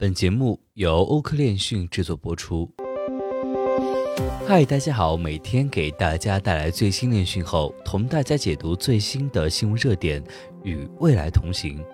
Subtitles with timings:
[0.00, 2.66] 本节目由欧科链讯制作播出。
[4.48, 10.24] 嗨，大家好，每天给大家带来最新链讯后，同大家解读最新的新闻热点，
[10.64, 11.84] 与未来同行。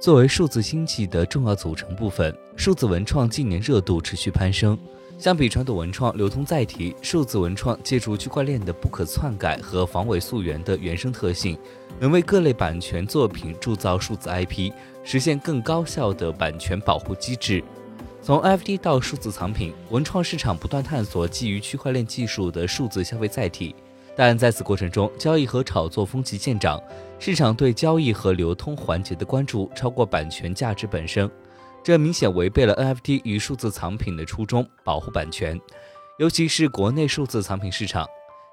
[0.00, 4.78] 作为数字经济的重要组成部分，数字文创近年热度持续攀升。
[5.20, 11.58] 相比传统文创流通载体，数字文创借助区块链的不可篡改和防伪溯源的原生特性，
[11.98, 14.72] 能为各类版权作品铸造数字 IP，
[15.04, 17.62] 实现更高效的版权保护机制。
[18.22, 23.74] 从 NFT 到数字藏品，文创市场不断探索基于区块链技术的数字消费载体，
[24.16, 26.82] 但在此过程中，交易和炒作风气渐长，
[27.18, 31.30] 市场对交易和流通环节的关注超过版权价值本身。
[31.82, 35.58] 这明显违背了 NFT 与数字藏品的初衷，保护版权。
[36.18, 38.06] 尤其是国内数字藏品市场，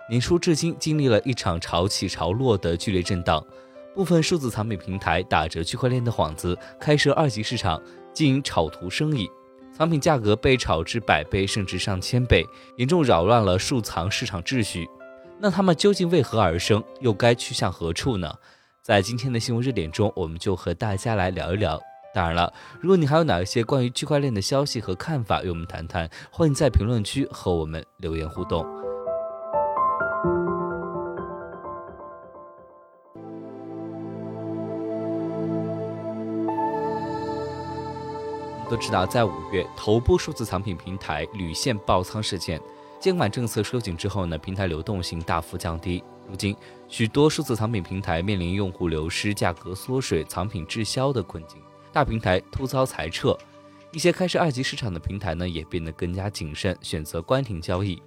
[0.09, 3.45] 年初至今经历了一场潮起潮落的剧烈震荡。
[3.93, 7.81] 部分数字藏品平台打着区块链的幌子，开设二级市场，
[8.13, 9.29] 经营炒图生意，
[9.73, 12.45] 藏品价格被炒至百倍甚至上千倍，
[12.77, 14.87] 严重扰乱了数藏市场秩序。
[15.39, 18.33] 那它们究竟为何而生，又该去向何处呢？
[18.81, 21.77] 在今天的新闻热点中，我们就和大家来聊一聊。
[22.17, 22.51] 当然了，
[22.81, 28.65] 如果你还有哪一些关于区块链的消息和看法与我们谈谈，欢迎在评论区和我们留言互动。
[38.67, 42.59] 都知道，在五月头部数字藏品平台屡现爆仓事件，
[42.99, 46.03] 监管政策收紧之后呢，平台流动性大幅降低。
[46.27, 46.57] 如今，
[46.87, 51.61] 许多数字藏品平台面临用户流失、价格缩水、藏品滞销的困境。
[51.97, 53.35] 大平台突遭裁撤，
[53.91, 57.99] 一些开设二级市场的平台呢也变得更加谨慎，选择关停交易。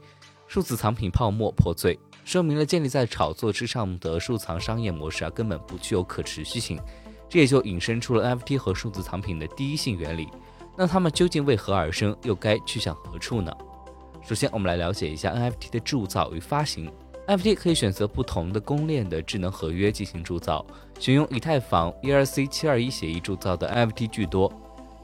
[0.46, 6.80] 数字藏品泡沫破碎，说明了建立在炒作之上的数藏商业模式啊根本不具有可持续性。
[7.28, 10.28] 这也就引申出了 NFT 和数字藏品的第一性原理。
[10.76, 13.52] 那它们究竟为何而生，又该去向何处呢？
[14.22, 16.88] 首先，我们来了解一下 NFT 的铸造与发行。
[17.30, 20.66] NFT 可以选择不同的公链的智能合约进行铸造，
[20.98, 24.52] 选用以太坊 ERC721 协议铸造的 NFT 居多，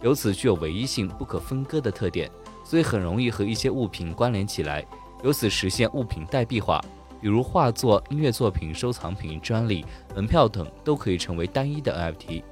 [0.02, 2.28] 由此具有唯一性、不可分割的特点，
[2.64, 4.84] 所以很容易和一些物品关联起来，
[5.22, 6.84] 由此实现物品代币化。
[7.20, 12.42] 比如画作、音乐作品、收藏品、专利、门票等都可以成为单一的 NFT。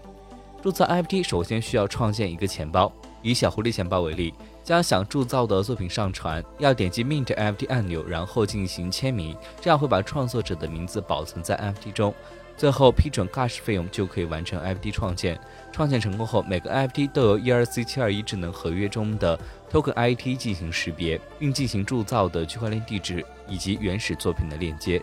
[0.62, 2.92] 注册 NFT 首先需要创建一个钱包，
[3.24, 4.32] 以小狐狸钱包为例。
[4.62, 12.14] 将想铸造的作品上传，要点击 Mint NFT 按钮，然后进行签名，这样会把创作者的名字保存在 NFT 中。
[12.56, 15.38] 最后批准 Gas 费用就可以完成 NFT 创建。
[15.72, 19.38] 创建成功后，每个 NFT 都由 ERC721 智能合约中的
[19.70, 25.02] Token IT 进行识别，并进行铸造的区块链地址以及原始作品的链接。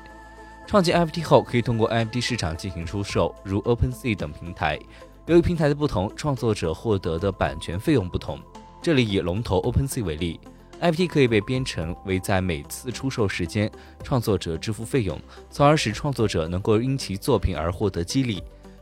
[0.65, 4.79] 创建 NFT 后，可以通过 NFT 市场进行出售，如 OpenSea 等平台。
[5.27, 8.39] 由于平台的不同，创作者获得的版权费用不同。
[8.81, 10.39] 这里以龙头 OpenSea 为例
[10.81, 13.71] ，NFT 可以被编程为在每次出售时间，
[14.03, 15.19] 创作者支付费用，
[15.51, 18.41] 从而使创作者能够因其作品而获得激励。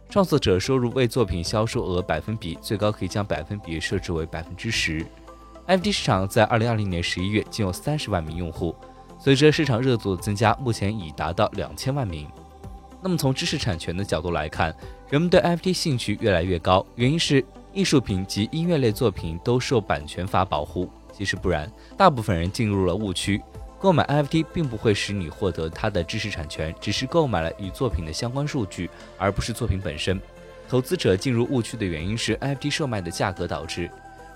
[0.09, 5.05] 创作者收入为作品销售额百分比，最高可以将百分比设置为百分之十。
[5.67, 8.73] NFT 市场在二零二零年十一月仅有三十万名用户，
[9.19, 12.27] 随着市场热度的增加，目前已达到两千万名。
[13.01, 14.75] 那么从知识产权的角度来看，
[15.09, 17.43] 人们对 NFT 兴趣越来越高，原因是。
[17.71, 20.89] 艺术品及音乐类作品都受版权法保护。
[21.13, 23.39] 其实不然，大部分人进入了误区。
[23.77, 28.89] 购买 NFT 并不会使你获得它的知识产权，只是购买了与作品的相关数据，
[29.19, 30.19] 而不是作品本身。
[30.67, 33.87] 投资者进入误区的原因是 NFT 售卖的价格导致。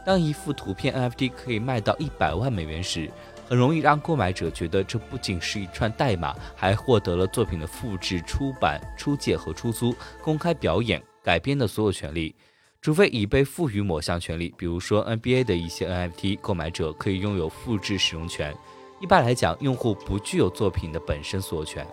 [0.06, 3.10] 当一幅图片 NFT 可以卖到一百万美元时，
[3.48, 12.36] 很容易让购买者觉得这不仅是一串代码，还获得了作品的复制、出版、出借和出租、公开表演、改编的所有权利。
[12.82, 18.54] 除非已被赋予某项权利，比如说 NBA 的一些 NFT，购买者可以拥有复制使用权。
[19.00, 21.88] 一般来讲，用户不具有作品的本身所有权。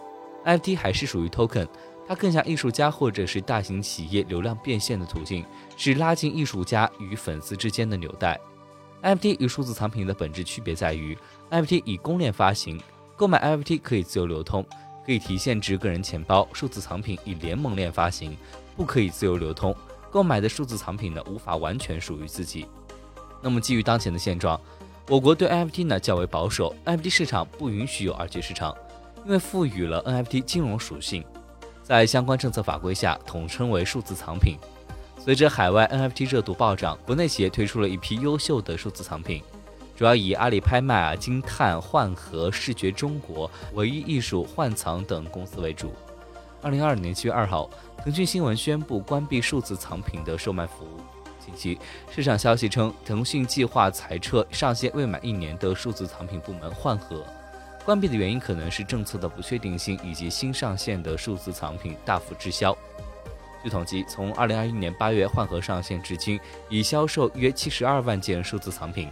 [0.44, 1.68] NFT 还是属于 token，
[2.08, 5.44] 它更像艺术家或者是大型企业流量变现的途径，
[5.76, 8.36] 是拉近艺术家与粉丝之间的纽带。
[9.02, 11.16] NFT 与数字藏品的本质区别在于
[11.50, 12.80] ，NFT 以公链发行，
[13.16, 14.64] 购买 NFT 可以自由流通，
[15.06, 18.36] 可以提现至个人钱包；数字藏品以联盟链发行，
[18.76, 19.74] 不可以自由流通。
[20.10, 22.66] 购买的数字藏品呢，无法完全属于自己。
[23.40, 24.60] 那么，基于当前的现状，
[25.08, 28.76] 我国对 NFT 呢较为保守，NFT 市场不允许有二级市场，
[29.24, 31.24] 因为赋予了 NFT 金融属性，
[31.82, 34.58] 在相关政策法规下统称为数字藏品。
[35.22, 39.42] 随着海外 NFT 热度暴涨，国内企业推出了一批优秀的数字藏品，
[39.94, 45.92] 主要以阿里拍卖啊、金探、幻盒、视觉中国、唯一艺术、幻藏等公司为主。
[46.62, 47.68] 二零二二年七月二号。
[48.02, 51.00] 腾讯新闻宣布关闭数字藏品的售卖服务，
[51.44, 51.78] 近期，
[52.10, 57.22] 市场消息称，腾讯计划裁撤上线未满一年的数字藏品部门换核。
[57.84, 62.74] 关闭的原因可能是政策的不确定性以及新上线的数字藏品大幅滞销。
[63.62, 69.10] 据统计，从2021年8月换核上线至今，已销售约72万件数字藏品，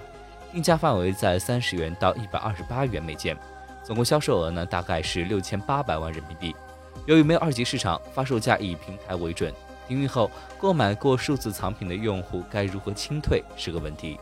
[0.52, 3.36] 定价范围在30元到128元每件，
[3.82, 6.56] 总共销售额呢大概是6800万人民币。
[7.04, 9.52] 由于没有二级市场，发售价以平台为准。
[9.86, 14.18] 停运后，购买过数字藏品的用户该如何清退是个问题，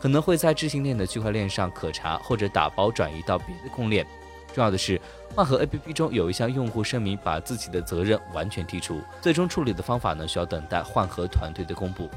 [0.00, 4.06] 可能会在智信链的区块链上可查，或者打包转移到别的公链。
[4.54, 5.00] 重要的是，
[5.34, 9.02] 换盒 APP 中有一项用户声明，把自己的责任完全剔除。
[9.20, 12.08] 最终处理的方法呢，需要等待换盒团队的公布。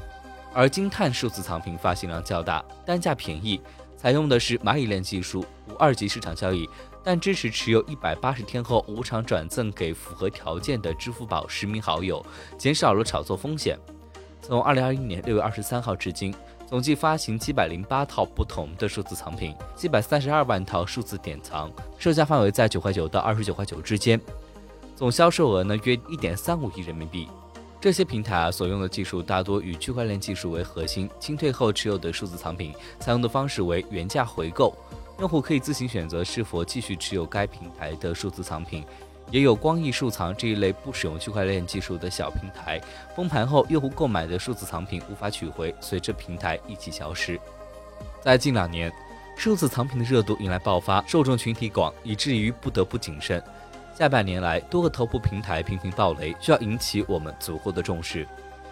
[0.54, 3.60] 而金碳数字藏品发行量较大，单价便宜，
[3.96, 6.68] 采用的是蚂蚁链技术，无二级市场交易。
[7.02, 12.24] 但支持持有一百八十天后无偿转赠给符合条件的支付宝实名好友，
[12.56, 13.78] 减少了炒作风险。
[14.40, 16.32] 从二零二一年六月二十三号至今，
[16.68, 24.20] 总计发行七百零八套不同的数字藏品，七百三十二万套数字典藏，售价范围在九块九到二十九块九之间，
[24.94, 27.26] 总销售额呢约一点三五亿人民币。
[27.80, 34.76] 这些平台啊所用的技术大多以区块链技术为核心，清退后持有的数字藏品采用的方式为原价回购。
[35.20, 38.84] 用户可以自行选择是否继续持有该平台的数字藏品，
[39.30, 42.80] 也有光翼数藏这一类不使用区块链技术的小平台。
[43.14, 47.38] 封盘后，用户购买的数字藏品无法取回，随着平台一起消失。
[48.20, 48.92] 在近两年，
[49.36, 53.42] 数字藏品的热度迎来爆发，受众群体广，以至于不得不谨慎。
[53.96, 58.26] 下半年来，多个头部平台频频爆雷，需要引起我们足够的重视。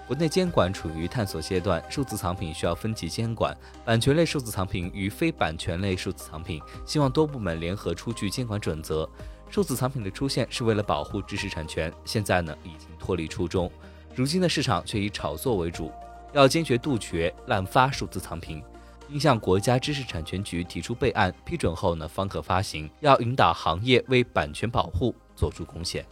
[0.06, 3.52] 国内监管处于探索阶段，数字藏品需要分级监管，
[3.84, 9.08] 版权类数字藏品与非版权类数字藏品，希望多部门联合出具监管准则。
[9.48, 13.70] 数字藏品的出现是为了保护知识产权，现在呢已经脱离初衷，
[14.14, 15.90] 如今的市场却以炒作为主，
[16.32, 18.62] 要坚决杜绝滥发数字藏品，
[19.08, 26.04] 应向国家知识产权局提出备案，批准后呢方可发行，要引导行业为版权保护做出贡献。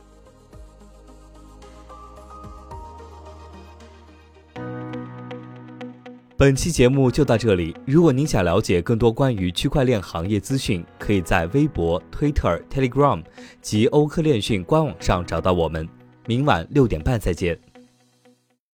[6.36, 7.72] 本期节目就到这里。
[7.86, 13.22] 如果您想了解更多关于区块链行业资讯，可以在微博、Twitter、Telegram
[13.62, 15.88] 及欧科链讯官网上找到我们。
[16.26, 17.56] 明晚六点半再见。